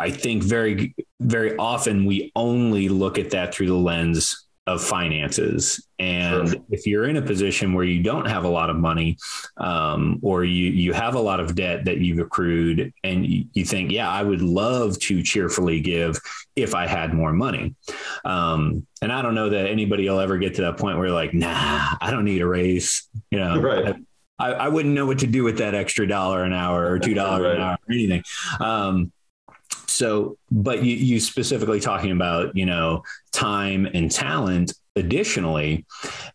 I 0.00 0.10
think 0.10 0.42
very, 0.42 0.94
very 1.20 1.56
often 1.56 2.06
we 2.06 2.32
only 2.34 2.88
look 2.88 3.18
at 3.18 3.30
that 3.30 3.54
through 3.54 3.68
the 3.68 3.74
lens 3.74 4.46
of 4.66 4.82
finances. 4.82 5.86
And 5.98 6.50
sure. 6.50 6.60
if 6.70 6.86
you're 6.86 7.08
in 7.08 7.16
a 7.16 7.22
position 7.22 7.74
where 7.74 7.84
you 7.84 8.02
don't 8.02 8.26
have 8.26 8.44
a 8.44 8.48
lot 8.48 8.70
of 8.70 8.76
money, 8.76 9.18
um, 9.56 10.18
or 10.22 10.44
you 10.44 10.70
you 10.70 10.92
have 10.92 11.14
a 11.14 11.20
lot 11.20 11.40
of 11.40 11.54
debt 11.54 11.84
that 11.84 11.98
you've 11.98 12.18
accrued, 12.18 12.92
and 13.04 13.26
you, 13.26 13.44
you, 13.52 13.64
think, 13.64 13.90
yeah, 13.90 14.10
I 14.10 14.22
would 14.22 14.42
love 14.42 14.98
to 15.00 15.22
cheerfully 15.22 15.80
give 15.80 16.18
if 16.56 16.74
I 16.74 16.86
had 16.86 17.12
more 17.12 17.32
money. 17.32 17.74
Um, 18.24 18.86
and 19.02 19.12
I 19.12 19.22
don't 19.22 19.34
know 19.34 19.50
that 19.50 19.66
anybody 19.66 20.08
will 20.08 20.20
ever 20.20 20.38
get 20.38 20.54
to 20.56 20.62
that 20.62 20.78
point 20.78 20.98
where 20.98 21.10
like, 21.10 21.34
nah, 21.34 21.96
I 22.00 22.10
don't 22.10 22.24
need 22.24 22.40
a 22.40 22.46
raise. 22.46 23.08
You 23.30 23.40
know, 23.40 23.60
right. 23.60 23.96
I, 24.38 24.52
I, 24.52 24.68
wouldn't 24.68 24.94
know 24.94 25.04
what 25.04 25.18
to 25.18 25.26
do 25.26 25.44
with 25.44 25.58
that 25.58 25.74
extra 25.74 26.06
dollar 26.06 26.44
an 26.44 26.54
hour 26.54 26.90
or 26.90 26.98
two 26.98 27.14
dollars 27.22 27.44
right. 27.44 27.56
an 27.56 27.60
hour 27.60 27.78
or 27.88 27.92
anything. 27.92 28.22
Um, 28.58 29.12
so, 29.90 30.38
but 30.50 30.82
you, 30.82 30.94
you 30.94 31.20
specifically 31.20 31.80
talking 31.80 32.12
about, 32.12 32.56
you 32.56 32.66
know, 32.66 33.02
time 33.32 33.86
and 33.92 34.10
talent 34.10 34.72
additionally. 34.96 35.86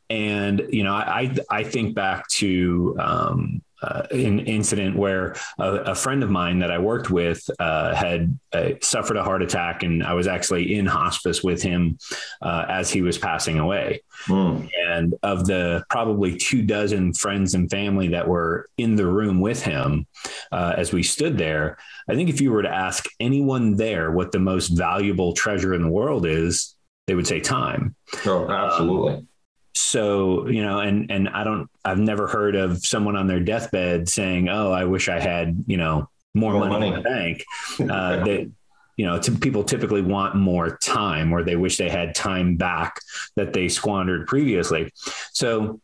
And, 0.09 0.61
you 0.69 0.83
know, 0.83 0.93
I, 0.93 1.35
I 1.49 1.63
think 1.63 1.95
back 1.95 2.27
to, 2.29 2.95
um, 2.99 3.61
uh, 3.85 4.07
an 4.11 4.39
incident 4.39 4.95
where 4.95 5.35
a, 5.59 5.73
a, 5.91 5.95
friend 5.95 6.23
of 6.23 6.29
mine 6.29 6.59
that 6.59 6.71
I 6.71 6.79
worked 6.79 7.11
with 7.11 7.47
uh, 7.59 7.93
had 7.93 8.37
uh, 8.51 8.71
suffered 8.81 9.17
a 9.17 9.23
heart 9.23 9.43
attack, 9.43 9.83
and 9.83 10.03
I 10.03 10.13
was 10.13 10.27
actually 10.27 10.75
in 10.75 10.87
hospice 10.87 11.43
with 11.43 11.61
him 11.61 11.99
uh, 12.41 12.65
as 12.67 12.89
he 12.89 13.01
was 13.01 13.17
passing 13.17 13.59
away. 13.59 14.01
Mm. 14.25 14.69
And 14.87 15.15
of 15.21 15.45
the 15.45 15.83
probably 15.89 16.35
two 16.35 16.63
dozen 16.63 17.13
friends 17.13 17.53
and 17.53 17.69
family 17.69 18.07
that 18.09 18.27
were 18.27 18.69
in 18.77 18.95
the 18.95 19.05
room 19.05 19.39
with 19.39 19.61
him 19.61 20.07
uh, 20.51 20.73
as 20.75 20.91
we 20.91 21.03
stood 21.03 21.37
there, 21.37 21.77
I 22.09 22.15
think 22.15 22.29
if 22.29 22.41
you 22.41 22.51
were 22.51 22.63
to 22.63 22.69
ask 22.69 23.05
anyone 23.19 23.75
there 23.75 24.11
what 24.11 24.31
the 24.31 24.39
most 24.39 24.69
valuable 24.69 25.33
treasure 25.33 25.75
in 25.75 25.83
the 25.83 25.91
world 25.91 26.25
is, 26.25 26.75
they 27.05 27.13
would 27.13 27.27
say 27.27 27.39
time. 27.39 27.95
Oh, 28.25 28.49
absolutely. 28.49 29.13
Um, 29.13 29.27
so 29.75 30.47
you 30.47 30.63
know 30.63 30.79
and 30.79 31.11
and 31.11 31.27
i 31.29 31.43
don't 31.43 31.69
i've 31.83 31.99
never 31.99 32.27
heard 32.27 32.55
of 32.55 32.83
someone 32.85 33.15
on 33.15 33.27
their 33.27 33.41
deathbed 33.41 34.07
saying 34.07 34.47
oh 34.47 34.71
i 34.71 34.85
wish 34.85 35.09
i 35.09 35.19
had 35.19 35.63
you 35.67 35.77
know 35.77 36.09
more, 36.33 36.53
more 36.53 36.67
money, 36.67 36.71
money, 36.71 36.87
in 36.87 36.95
the 36.95 37.01
bank 37.01 37.45
uh, 37.91 38.23
that 38.23 38.49
you 38.97 39.05
know 39.05 39.19
t- 39.19 39.35
people 39.37 39.63
typically 39.63 40.01
want 40.01 40.35
more 40.35 40.77
time 40.77 41.33
or 41.33 41.43
they 41.43 41.57
wish 41.57 41.77
they 41.77 41.89
had 41.89 42.15
time 42.15 42.55
back 42.55 42.99
that 43.35 43.51
they 43.51 43.67
squandered 43.67 44.27
previously 44.27 44.89
so 45.33 45.79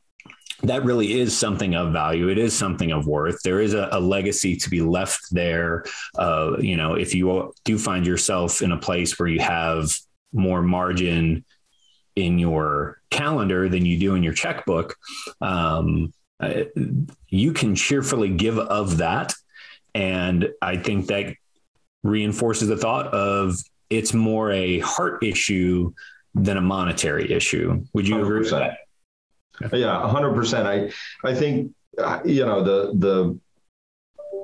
that 0.64 0.84
really 0.86 1.20
is 1.20 1.36
something 1.36 1.76
of 1.76 1.92
value. 1.92 2.30
It 2.30 2.38
is 2.38 2.54
something 2.54 2.92
of 2.92 3.08
worth. 3.08 3.42
There 3.44 3.60
is 3.60 3.74
a, 3.74 3.90
a 3.92 4.00
legacy 4.00 4.56
to 4.58 4.70
be 4.70 4.82
left 4.82 5.20
there. 5.32 5.86
Uh, 6.16 6.58
you 6.60 6.78
know, 6.78 6.94
if 6.94 7.16
you 7.16 7.54
do 7.66 7.80
find 7.80 8.06
yourself 8.06 8.62
in 8.62 8.72
a 8.72 8.78
place 8.78 9.18
where 9.18 9.28
you 9.28 9.40
have 9.40 9.92
more 10.34 10.62
margin 10.62 11.44
in 12.16 12.40
your 12.40 13.02
calendar 13.10 13.70
than 13.70 13.86
you 13.86 13.98
do 13.98 14.16
in 14.16 14.24
your 14.24 14.34
checkbook, 14.34 14.96
um, 15.42 16.14
you 17.30 17.54
can 17.54 17.76
cheerfully 17.76 18.30
give 18.30 18.58
of 18.58 18.98
that. 18.98 19.34
And 19.94 20.50
I 20.62 20.78
think 20.78 21.08
that 21.08 21.36
reinforces 22.04 22.68
the 22.68 22.78
thought 22.78 23.08
of 23.08 23.58
it's 23.90 24.14
more 24.14 24.52
a 24.52 24.80
heart 24.80 25.24
issue 25.24 25.94
than 26.34 26.58
a 26.58 26.62
monetary 26.62 27.32
issue. 27.32 27.84
Would 27.94 28.08
you 28.08 28.16
100%. 28.16 28.22
agree 28.22 28.40
with 28.40 28.50
that? 28.52 28.78
Yeah, 29.74 30.08
hundred 30.10 30.34
percent. 30.34 30.68
I 30.68 30.92
I 31.28 31.36
think 31.36 31.72
uh, 31.98 32.20
you 32.26 32.46
know 32.46 32.64
the 32.64 32.94
the 32.96 33.40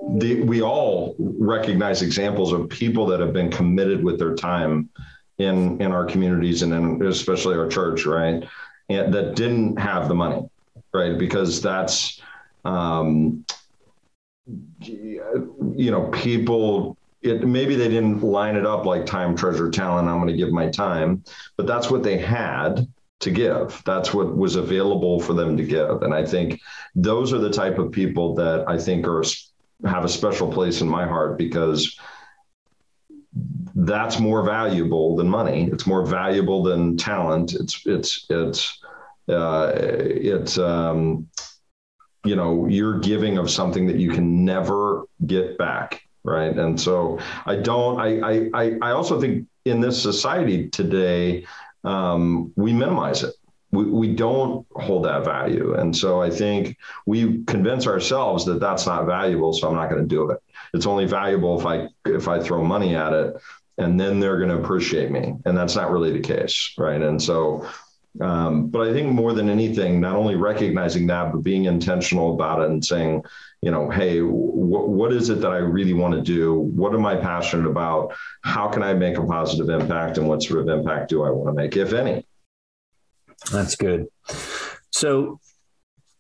the, 0.10 0.42
we 0.42 0.62
all 0.62 1.16
recognize 1.18 2.02
examples 2.02 2.54
of 2.54 2.70
people 2.70 3.06
that 3.08 3.20
have 3.20 3.34
been 3.34 3.50
committed 3.50 4.04
with 4.04 4.20
their 4.20 4.36
time 4.36 4.90
in 5.38 5.82
in 5.82 5.92
our 5.92 6.06
communities 6.06 6.62
and 6.62 6.74
in, 6.74 7.06
especially 7.06 7.56
our 7.56 7.68
church, 7.68 8.06
right? 8.06 8.44
And 8.90 9.14
that 9.14 9.36
didn't 9.36 9.78
have 9.78 10.08
the 10.08 10.16
money, 10.16 10.50
right? 10.94 11.18
Because 11.18 11.62
that's 11.62 12.22
um, 12.66 13.46
you 14.80 15.92
know 15.92 16.10
people 16.12 16.98
it, 17.22 17.46
maybe 17.46 17.76
they 17.76 17.90
didn't 17.90 18.22
line 18.22 18.56
it 18.56 18.66
up 18.66 18.86
like 18.86 19.06
time 19.06 19.36
treasure 19.36 19.70
talent 19.70 20.08
i'm 20.08 20.18
going 20.18 20.28
to 20.28 20.38
give 20.38 20.52
my 20.52 20.70
time 20.70 21.24
but 21.58 21.68
that's 21.68 21.92
what 21.92 22.04
they 22.04 22.18
had 22.18 22.88
to 23.20 23.32
give 23.32 23.82
that's 23.86 24.14
what 24.14 24.38
was 24.38 24.56
available 24.56 25.20
for 25.20 25.34
them 25.34 25.58
to 25.58 25.64
give 25.64 26.02
and 26.04 26.14
i 26.14 26.26
think 26.26 26.62
those 26.96 27.34
are 27.34 27.40
the 27.40 27.50
type 27.50 27.78
of 27.78 27.92
people 27.92 28.34
that 28.36 28.64
i 28.70 28.78
think 28.78 29.06
are 29.06 29.24
have 29.86 30.06
a 30.06 30.10
special 30.10 30.52
place 30.52 30.80
in 30.82 30.88
my 30.88 31.06
heart 31.06 31.38
because 31.38 32.00
that's 33.78 34.20
more 34.20 34.42
valuable 34.42 35.16
than 35.16 35.30
money. 35.30 35.70
It's 35.72 35.86
more 35.86 36.04
valuable 36.04 36.64
than 36.64 36.98
talent. 36.98 37.54
It's 37.54 37.86
it's 37.86 38.26
it's 38.30 38.80
uh, 39.30 39.72
it's 39.76 40.58
um, 40.58 41.28
you 42.26 42.36
know 42.36 42.66
you're 42.66 43.00
giving 43.00 43.38
of 43.38 43.52
something 43.52 43.86
that 43.88 43.98
you 43.98 44.10
can 44.10 44.44
never 44.44 45.04
get 45.28 45.60
back, 45.60 46.02
right? 46.24 46.58
And 46.58 46.80
so 46.80 47.20
I 47.46 47.58
don't. 47.58 48.00
I 48.00 48.50
I 48.54 48.78
I 48.82 48.92
also 48.92 49.22
think 49.22 49.48
in 49.66 49.80
this 49.80 50.02
society 50.02 50.70
today 50.70 51.46
um, 51.84 52.52
we 52.56 52.74
minimize 52.74 53.22
it. 53.24 53.36
We, 53.72 53.84
we 53.84 54.16
don't 54.16 54.66
hold 54.72 55.06
that 55.06 55.26
value. 55.26 55.76
And 55.76 55.96
so 55.96 56.22
I 56.22 56.30
think 56.30 56.78
we 57.06 57.44
convince 57.44 57.86
ourselves 57.86 58.46
that 58.46 58.62
that's 58.62 58.88
not 58.88 59.06
valuable. 59.06 59.52
So 59.52 59.68
I'm 59.68 59.76
not 59.76 59.90
going 59.90 60.02
to 60.02 60.08
do 60.08 60.32
it. 60.32 60.40
It's 60.74 60.86
only 60.86 61.06
valuable 61.06 61.60
if 61.60 61.66
I, 61.66 61.88
if 62.06 62.30
I 62.30 62.40
throw 62.42 62.64
money 62.64 62.96
at 62.96 63.12
it 63.12 63.36
and 63.78 64.00
then 64.00 64.20
they're 64.20 64.38
going 64.38 64.50
to 64.50 64.58
appreciate 64.58 65.12
me. 65.12 65.36
And 65.46 65.58
that's 65.58 65.76
not 65.76 65.92
really 65.92 66.12
the 66.12 66.20
case. 66.20 66.74
Right. 66.78 67.02
And 67.02 67.22
so, 67.22 67.68
um, 68.20 68.70
but 68.70 68.88
I 68.88 68.94
think 68.94 69.12
more 69.12 69.34
than 69.34 69.50
anything, 69.50 70.02
not 70.02 70.16
only 70.16 70.36
recognizing 70.36 71.06
that, 71.08 71.32
but 71.32 71.44
being 71.44 71.66
intentional 71.66 72.34
about 72.34 72.62
it 72.62 72.70
and 72.70 72.84
saying, 72.84 73.24
you 73.62 73.70
know, 73.70 73.90
hey, 73.90 74.20
wh- 74.20 74.90
what 74.90 75.14
is 75.14 75.30
it 75.30 75.42
that 75.42 75.52
I 75.52 75.58
really 75.58 75.94
want 75.94 76.16
to 76.16 76.22
do? 76.22 76.54
What 76.56 76.96
am 76.96 77.06
I 77.06 77.16
passionate 77.16 77.68
about? 77.68 78.16
How 78.42 78.68
can 78.70 78.82
I 78.82 78.94
make 78.94 79.18
a 79.18 79.26
positive 79.26 79.70
impact? 79.70 80.18
And 80.18 80.28
what 80.28 80.42
sort 80.42 80.62
of 80.62 80.70
impact 80.70 81.10
do 81.10 81.24
I 81.24 81.30
want 81.30 81.50
to 81.50 81.54
make, 81.54 81.78
if 81.78 81.94
any? 81.94 82.26
That's 83.52 83.76
good. 83.76 84.08
So, 84.92 85.40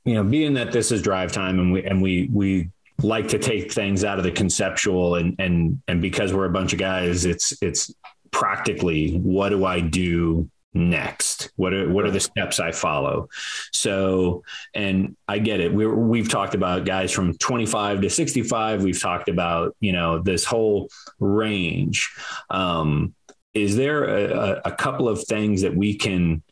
you 0.05 0.13
know, 0.13 0.23
being 0.23 0.53
that 0.53 0.71
this 0.71 0.91
is 0.91 1.01
drive 1.01 1.31
time 1.31 1.59
and 1.59 1.71
we 1.73 1.83
and 1.83 2.01
we 2.01 2.29
we 2.31 2.69
like 3.03 3.27
to 3.29 3.37
take 3.37 3.71
things 3.71 4.03
out 4.03 4.17
of 4.17 4.23
the 4.23 4.31
conceptual 4.31 5.15
and 5.15 5.35
and 5.39 5.81
and 5.87 6.01
because 6.01 6.33
we're 6.33 6.45
a 6.45 6.49
bunch 6.49 6.73
of 6.73 6.79
guys 6.79 7.25
it's 7.25 7.53
it's 7.61 7.93
practically 8.31 9.17
what 9.17 9.49
do 9.49 9.65
I 9.65 9.79
do 9.79 10.49
next? 10.77 11.51
What 11.55 11.73
are 11.73 11.89
what 11.89 12.05
are 12.05 12.11
the 12.11 12.19
steps 12.19 12.59
I 12.59 12.71
follow? 12.71 13.29
So 13.73 14.43
and 14.73 15.15
I 15.27 15.39
get 15.39 15.59
it. 15.59 15.73
We 15.73 15.87
we've 15.87 16.29
talked 16.29 16.55
about 16.55 16.85
guys 16.85 17.11
from 17.11 17.37
25 17.37 18.01
to 18.01 18.09
65 18.09 18.83
we've 18.83 19.01
talked 19.01 19.29
about 19.29 19.75
you 19.79 19.91
know 19.91 20.19
this 20.19 20.45
whole 20.45 20.89
range. 21.19 22.09
Um, 22.49 23.13
is 23.53 23.75
there 23.75 24.03
a, 24.05 24.61
a 24.65 24.71
couple 24.71 25.09
of 25.09 25.23
things 25.23 25.63
that 25.63 25.75
we 25.75 25.95
can 25.95 26.43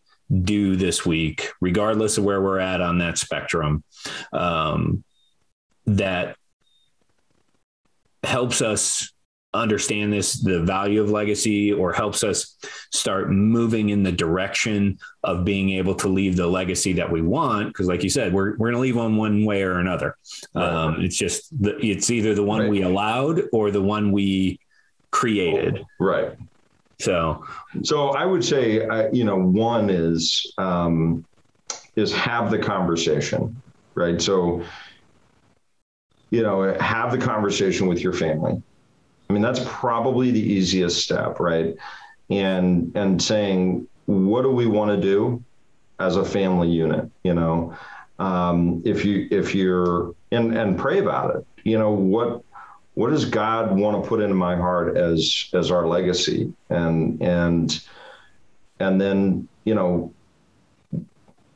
do 0.42 0.76
this 0.76 1.06
week 1.06 1.50
regardless 1.62 2.18
of 2.18 2.24
where 2.24 2.42
we're 2.42 2.60
at 2.60 2.82
on 2.82 2.98
that 3.00 3.18
spectrum? 3.18 3.84
Um, 4.34 5.04
that 5.88 6.38
helps 8.24 8.62
us 8.62 9.12
understand 9.54 10.12
this 10.12 10.42
the 10.42 10.62
value 10.64 11.02
of 11.02 11.10
legacy 11.10 11.72
or 11.72 11.94
helps 11.94 12.26
us 12.26 12.58
start 12.92 13.32
moving 13.32 13.90
in 13.90 14.04
the 14.04 14.12
direction 14.12 14.98
of 15.24 15.46
being 15.46 15.70
able 15.70 15.96
to 15.96 16.10
leave 16.10 16.36
the 16.36 16.46
legacy 16.46 16.92
that 16.92 17.10
we 17.10 17.22
want. 17.22 17.68
Because 17.68 17.88
like 17.88 18.04
you 18.04 18.10
said 18.10 18.34
we're, 18.34 18.58
we're 18.58 18.72
going 18.72 18.74
to 18.74 18.80
leave 18.80 18.98
on 18.98 19.16
one 19.16 19.46
way 19.46 19.64
or 19.64 19.80
another. 19.80 20.18
Right. 20.54 20.66
um, 20.66 21.02
it's 21.02 21.16
just 21.16 21.50
the, 21.62 21.78
it's 21.78 22.10
either 22.10 22.36
the 22.36 22.44
one 22.44 22.62
right. 22.62 22.70
we 22.70 22.82
allowed 22.82 23.44
or 23.54 23.72
the 23.72 23.82
one 23.82 24.12
we 24.12 24.60
created. 25.12 25.86
Right. 26.00 26.36
So 27.00 27.46
so 27.84 28.10
i 28.10 28.26
would 28.26 28.44
say 28.44 28.86
uh, 28.86 29.10
you 29.12 29.26
know 29.26 29.38
one 29.38 29.90
is 29.90 30.54
um, 30.58 31.26
is 31.98 32.14
have 32.14 32.52
the 32.52 32.60
conversation 32.60 33.62
right? 33.96 34.22
So 34.22 34.62
you 36.36 36.44
know, 36.44 36.78
have 36.80 37.12
the 37.12 37.18
conversation 37.18 37.88
with 37.88 38.02
your 38.02 38.12
family. 38.12 38.62
I 39.30 39.34
mean, 39.34 39.42
that's 39.42 39.62
probably 39.66 40.32
the 40.32 40.42
easiest 40.42 41.02
step, 41.02 41.40
right? 41.40 41.76
And 42.30 42.92
and 42.96 43.22
saying, 43.22 43.88
what 44.06 44.42
do 44.42 44.52
we 44.52 44.66
want 44.66 44.92
to 44.92 45.02
do 45.02 45.42
as 46.00 46.18
a 46.18 46.26
family 46.26 46.70
unit? 46.70 47.10
You 47.24 47.36
know, 47.36 47.76
um, 48.20 48.82
if 48.86 49.06
you 49.06 49.30
if 49.32 49.56
you're 49.56 50.14
and 50.32 50.58
and 50.58 50.78
pray 50.78 51.00
about 51.00 51.36
it. 51.36 51.46
You 51.64 51.80
know, 51.80 51.92
what 51.92 52.44
what 52.96 53.12
does 53.12 53.26
God 53.26 53.76
want 53.78 54.04
to 54.04 54.08
put 54.08 54.22
into 54.22 54.36
my 54.36 54.56
heart 54.58 54.98
as 54.98 55.50
as 55.54 55.72
our 55.72 55.88
legacy? 55.88 56.54
And 56.70 57.22
and 57.22 57.82
and 58.80 59.00
then 59.00 59.48
you 59.64 59.74
know 59.74 60.14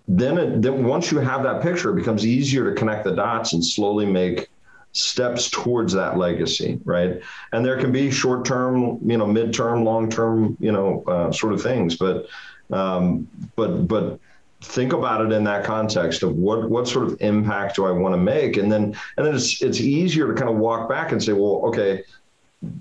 then, 0.10 0.40
it, 0.40 0.62
then 0.64 0.86
once 0.86 1.12
you 1.12 1.20
have 1.20 1.44
that 1.44 1.62
picture, 1.62 1.92
it 1.92 1.96
becomes 1.96 2.26
easier 2.26 2.68
to 2.68 2.76
connect 2.76 3.04
the 3.04 3.16
dots 3.16 3.54
and 3.54 3.64
slowly 3.64 4.08
make 4.08 4.49
steps 4.92 5.50
towards 5.50 5.94
that 5.94 6.18
legacy, 6.18 6.80
right? 6.84 7.22
And 7.52 7.64
there 7.66 7.80
can 7.80 7.92
be 7.92 8.12
short 8.12 8.46
term, 8.46 9.00
you 9.06 9.18
know, 9.18 9.26
midterm, 9.26 9.84
long 9.84 10.10
term, 10.10 10.58
you 10.60 10.72
know, 10.72 11.04
uh, 11.08 11.32
sort 11.32 11.54
of 11.54 11.62
things, 11.62 11.96
but 11.96 12.28
um, 12.72 13.28
but 13.56 13.88
but 13.88 14.20
think 14.62 14.92
about 14.92 15.26
it 15.26 15.32
in 15.32 15.44
that 15.46 15.64
context 15.64 16.24
of 16.24 16.36
what 16.36 16.70
what 16.70 16.88
sort 16.88 17.08
of 17.08 17.18
impact 17.22 17.76
do 17.76 17.86
I 17.86 17.92
want 17.92 18.14
to 18.14 18.18
make, 18.18 18.58
and 18.58 18.72
then 18.72 18.96
and 19.18 19.26
then 19.26 19.36
it's 19.36 19.62
it's 19.62 19.80
easier 19.80 20.28
to 20.28 20.34
kind 20.34 20.50
of 20.50 20.58
walk 20.58 20.90
back 20.90 21.12
and 21.12 21.24
say, 21.24 21.34
well, 21.34 21.62
okay, 21.68 22.04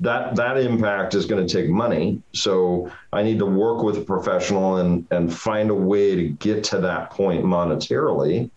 that 0.00 0.35
that 0.37 0.57
impact 0.59 1.15
is 1.15 1.27
going 1.27 1.47
to 1.47 1.53
take 1.53 1.71
money. 1.71 2.21
So 2.33 2.91
i 3.12 3.23
need 3.23 3.38
to 3.38 3.47
work 3.47 3.83
with 3.83 3.97
a 3.97 4.03
professional 4.03 4.79
and 4.79 5.07
and 5.11 5.35
find 5.35 5.71
a 5.71 5.75
way 5.75 6.17
to 6.17 6.29
get 6.31 6.65
to 6.65 6.79
that 6.81 7.11
point 7.11 7.45
monetarily. 7.45 8.50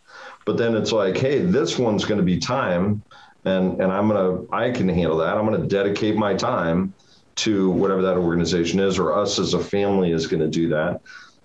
But 0.46 0.58
then 0.58 0.76
it's 0.76 0.92
like 0.92 1.18
hey 1.18 1.40
this 1.40 1.78
one's 1.78 2.06
going 2.06 2.20
to 2.20 2.26
be 2.26 2.40
time 2.40 3.04
and 3.46 3.82
and 3.82 3.92
i'm 3.92 4.08
to 4.10 4.48
i 4.52 4.70
can 4.70 4.88
handle 4.88 5.18
that. 5.18 5.38
I'm 5.38 5.48
to 5.60 5.68
dedicate 5.68 6.16
my 6.16 6.34
time 6.34 6.94
to 7.36 7.70
whatever 7.72 8.02
that 8.02 8.18
organization 8.18 8.80
is 8.80 9.00
or 9.00 9.14
us 9.14 9.40
as 9.40 9.54
a 9.54 9.60
family 9.60 10.12
is 10.12 10.28
to 10.42 10.50
do 10.50 10.68
that. 10.70 11.02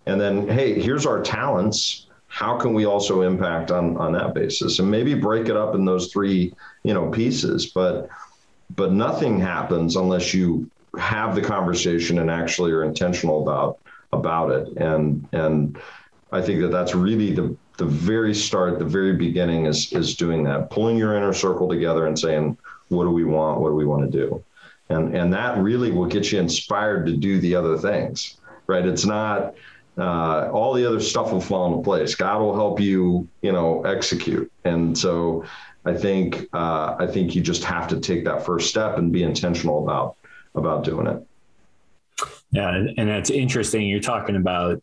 And 0.07 0.21
then 0.21 0.49
hey 0.49 0.81
here's 0.81 1.07
our 1.07 1.23
talents. 1.23 2.07
How 2.29 2.59
can 2.59 2.75
we 2.75 2.85
also 2.85 3.23
impact 3.23 3.71
on 3.71 3.97
on 3.97 4.13
that 4.13 4.35
basis? 4.35 4.79
And 4.79 4.91
maybe 4.91 5.15
break 5.15 5.49
it 5.49 5.57
up 5.57 5.75
in 5.75 5.85
those 5.85 6.13
three 6.13 6.53
you 6.83 6.95
know 6.95 7.11
pieces 7.11 7.67
but 7.67 8.09
but 8.75 8.93
nothing 8.93 9.41
happens 9.41 9.97
unless 9.97 10.35
you 10.35 10.71
have 10.99 11.35
the 11.35 11.43
conversation 11.43 12.19
and 12.19 12.31
actually 12.31 12.73
are 12.73 12.85
intentional 12.85 13.43
about 13.43 13.79
about 14.13 14.51
it. 14.51 14.77
And 14.77 15.27
and 15.33 15.79
i 16.33 16.43
think 16.43 16.61
that 16.61 16.73
that's 16.73 16.95
really 16.95 17.33
the 17.33 17.57
the 17.77 17.87
very 17.87 18.35
start 18.35 18.79
the 18.79 18.85
very 18.85 19.15
beginning 19.15 19.67
is 19.67 19.93
is 19.93 20.17
doing 20.17 20.43
that 20.45 20.71
pulling 20.71 20.97
your 20.97 21.15
inner 21.15 21.33
circle 21.33 21.69
together 21.69 22.07
and 22.07 22.19
saying 22.19 22.57
what 22.89 23.05
do 23.05 23.11
we 23.11 23.25
want? 23.25 23.61
What 23.61 23.71
do 23.71 23.75
we 23.75 23.85
want 23.85 24.11
to 24.11 24.19
do? 24.19 24.45
And 24.89 25.15
and 25.15 25.33
that 25.33 25.59
really 25.59 25.91
will 25.91 26.07
get 26.07 26.31
you 26.31 26.39
inspired 26.39 27.07
to 27.07 27.17
do 27.17 27.41
the 27.41 27.55
other 27.55 27.77
things 27.77 28.37
right? 28.67 28.85
It's 28.85 29.05
not 29.05 29.55
uh, 29.99 30.51
all 30.53 30.75
the 30.75 30.85
other 30.85 31.01
stuff 31.01 31.33
will 31.33 31.41
fall 31.41 31.73
into 31.73 31.83
place. 31.83 32.15
God 32.15 32.41
will 32.41 32.55
help 32.55 32.81
you 32.81 33.29
you 33.43 33.53
know 33.53 33.83
execute. 33.83 34.51
And 34.65 34.97
so 34.97 35.45
I 35.85 35.95
think 35.95 36.49
uh, 36.53 36.97
I 36.99 37.07
think 37.07 37.35
you 37.35 37.43
just 37.43 37.65
have 37.65 37.89
to 37.89 38.01
take 38.01 38.25
that 38.25 38.45
first 38.45 38.69
step 38.69 38.99
and 38.99 39.13
be 39.13 39.23
intentional 39.23 39.83
about 39.83 40.17
about 40.55 40.85
doing 40.85 41.07
it. 41.07 41.27
Yeah, 42.51 42.87
and 42.97 43.09
that's 43.09 43.31
interesting. 43.31 43.87
You're 43.87 44.01
talking 44.01 44.37
about 44.37 44.83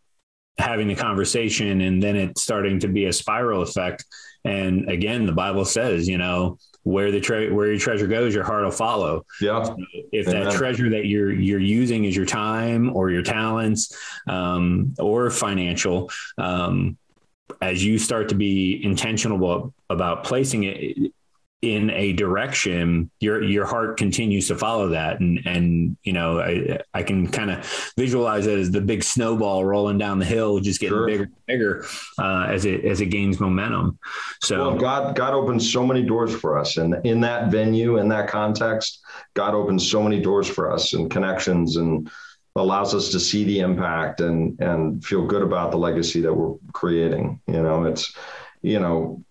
having 0.58 0.88
the 0.88 0.96
conversation 0.96 1.82
and 1.82 2.02
then 2.02 2.16
it 2.16 2.38
starting 2.38 2.80
to 2.80 2.88
be 2.88 3.06
a 3.06 3.14
spiral 3.14 3.62
effect. 3.62 4.06
And 4.46 4.90
again, 4.90 5.26
the 5.26 5.32
Bible 5.32 5.66
says, 5.66 6.08
you 6.08 6.18
know, 6.18 6.58
where 6.84 7.12
the 7.12 7.22
tre- 7.22 7.50
where 7.50 7.68
your 7.68 7.80
treasure 7.80 8.08
goes, 8.08 8.36
your 8.36 8.44
heart 8.44 8.64
will 8.64 8.72
follow. 8.72 9.26
Yeah. 9.40 9.64
So 9.64 9.78
if 10.12 10.28
Amen. 10.28 10.44
that 10.44 10.54
treasure 10.54 10.90
that 10.90 11.06
you're 11.06 11.32
you're 11.32 11.60
using 11.60 12.04
is 12.06 12.16
your 12.16 12.26
time 12.26 12.94
or 12.96 13.10
your 13.10 13.24
talents 13.24 13.98
um, 14.28 14.94
or 15.00 15.30
financial, 15.30 16.12
um, 16.38 16.98
as 17.62 17.84
you 17.84 17.98
start 17.98 18.30
to 18.30 18.36
be 18.36 18.84
intentional 18.84 19.38
about, 19.38 19.74
about 19.90 20.24
placing 20.24 20.64
it 20.64 21.14
in 21.64 21.90
a 21.92 22.12
direction, 22.12 23.10
your 23.22 23.42
your 23.42 23.66
heart 23.66 23.96
continues 23.96 24.50
to 24.50 24.56
follow 24.56 24.90
that, 24.90 25.22
and 25.22 25.40
and 25.46 25.98
you 26.04 26.12
know 26.12 26.42
I 26.42 26.80
I 26.94 27.04
can 27.04 27.26
kind 27.30 27.50
of 27.50 27.94
visualize 27.98 28.48
it 28.48 28.60
as 28.60 28.70
the 28.70 28.82
big 28.82 29.02
snowball 29.02 29.64
rolling 29.64 29.98
down 29.98 30.20
the 30.20 30.26
hill, 30.26 30.60
just 30.60 30.82
getting 30.82 30.98
sure. 30.98 31.08
bigger 31.08 31.24
and 31.24 31.46
bigger 31.48 31.86
uh, 32.20 32.48
as 32.50 32.66
it 32.66 32.84
as 32.84 33.00
it 33.00 33.06
gains 33.06 33.40
momentum. 33.40 33.98
So 34.42 34.58
well, 34.58 34.78
God 34.78 35.16
God 35.16 35.34
opens 35.34 35.72
so 35.72 35.88
many 35.88 36.04
doors 36.04 36.36
for 36.36 36.60
us, 36.60 36.76
and 36.76 36.96
in 37.06 37.22
that 37.22 37.50
venue, 37.50 37.98
in 37.98 38.10
that 38.10 38.28
context, 38.28 39.02
God 39.34 39.54
opens 39.54 39.90
so 39.90 40.04
many 40.04 40.20
doors 40.20 40.50
for 40.50 40.70
us 40.70 40.92
and 40.92 41.10
connections 41.10 41.78
and 41.78 42.12
allows 42.58 42.94
us 42.94 43.10
to 43.12 43.22
see 43.22 43.46
the 43.46 43.62
impact 43.62 44.20
and 44.20 44.60
and 44.60 45.04
feel 45.04 45.26
good 45.26 45.44
about 45.44 45.72
the 45.72 45.78
legacy 45.78 46.20
that 46.20 46.34
we're 46.34 46.58
creating. 46.74 47.40
You 47.48 47.64
know, 47.64 47.86
it's 47.86 48.14
you 48.62 48.80
know. 48.80 49.24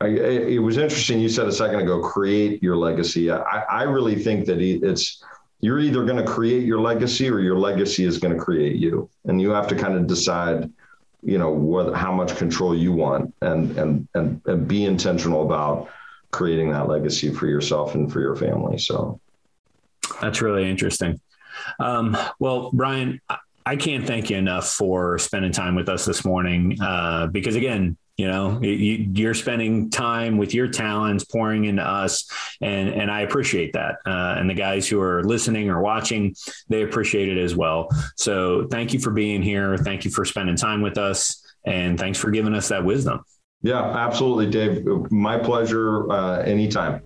I, 0.00 0.06
it 0.06 0.62
was 0.62 0.76
interesting. 0.76 1.18
You 1.18 1.28
said 1.28 1.48
a 1.48 1.52
second 1.52 1.80
ago, 1.80 2.00
create 2.00 2.62
your 2.62 2.76
legacy. 2.76 3.30
I, 3.30 3.62
I 3.62 3.82
really 3.82 4.14
think 4.14 4.46
that 4.46 4.60
it's 4.60 5.24
you're 5.60 5.80
either 5.80 6.04
going 6.04 6.24
to 6.24 6.30
create 6.30 6.64
your 6.64 6.80
legacy 6.80 7.28
or 7.28 7.40
your 7.40 7.58
legacy 7.58 8.04
is 8.04 8.18
going 8.18 8.36
to 8.36 8.40
create 8.40 8.76
you, 8.76 9.10
and 9.24 9.40
you 9.40 9.50
have 9.50 9.66
to 9.68 9.74
kind 9.74 9.94
of 9.96 10.06
decide, 10.06 10.70
you 11.22 11.36
know, 11.36 11.50
what 11.50 11.94
how 11.96 12.12
much 12.12 12.36
control 12.36 12.76
you 12.76 12.92
want, 12.92 13.34
and 13.42 13.76
and 13.76 14.08
and, 14.14 14.40
and 14.46 14.68
be 14.68 14.84
intentional 14.84 15.42
about 15.42 15.88
creating 16.30 16.70
that 16.70 16.88
legacy 16.88 17.32
for 17.32 17.46
yourself 17.46 17.94
and 17.96 18.12
for 18.12 18.20
your 18.20 18.36
family. 18.36 18.78
So 18.78 19.20
that's 20.20 20.40
really 20.40 20.70
interesting. 20.70 21.20
Um, 21.80 22.16
well, 22.38 22.70
Brian, 22.72 23.20
I 23.66 23.76
can't 23.76 24.06
thank 24.06 24.30
you 24.30 24.36
enough 24.36 24.68
for 24.68 25.18
spending 25.18 25.52
time 25.52 25.74
with 25.74 25.88
us 25.88 26.04
this 26.04 26.24
morning 26.24 26.78
uh, 26.80 27.26
because, 27.26 27.56
again, 27.56 27.96
you 28.18 28.26
know 28.26 28.60
you, 28.60 29.30
are 29.30 29.34
spending 29.34 29.88
time 29.88 30.36
with 30.36 30.52
your 30.52 30.68
talents 30.68 31.24
pouring 31.24 31.64
into 31.64 31.82
us 31.82 32.28
and 32.60 32.88
and 32.90 33.10
i 33.10 33.22
appreciate 33.22 33.72
that. 33.72 33.96
Uh, 34.04 34.34
and 34.36 34.50
the 34.50 34.54
guys 34.54 34.88
who 34.88 35.00
are 35.00 35.22
listening 35.24 35.70
or 35.70 35.80
watching 35.80 36.34
they 36.68 36.82
appreciate 36.82 37.28
it 37.28 37.38
as 37.38 37.54
well. 37.54 37.88
So 38.16 38.66
thank 38.70 38.92
you 38.92 38.98
for 38.98 39.10
being 39.10 39.40
here. 39.40 39.76
Thank 39.78 40.04
you 40.04 40.10
for 40.10 40.24
spending 40.24 40.56
time 40.56 40.82
with 40.82 40.98
us 40.98 41.44
and 41.64 41.98
thanks 41.98 42.18
for 42.18 42.30
giving 42.30 42.54
us 42.54 42.68
that 42.68 42.84
wisdom. 42.84 43.24
Yeah 43.62 43.82
absolutely 43.82 44.50
dave. 44.50 44.84
My 45.10 45.38
pleasure 45.38 46.10
uh, 46.10 46.40
anytime. 46.40 47.02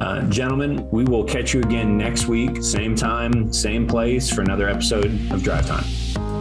Uh, 0.00 0.22
gentlemen, 0.28 0.88
we 0.90 1.04
will 1.04 1.24
catch 1.24 1.54
you 1.54 1.60
again 1.60 1.96
next 1.96 2.26
week, 2.26 2.62
same 2.62 2.94
time, 2.94 3.52
same 3.52 3.86
place 3.86 4.30
for 4.30 4.42
another 4.42 4.68
episode 4.68 5.06
of 5.32 5.42
Drive 5.42 5.66
Time. 5.66 6.35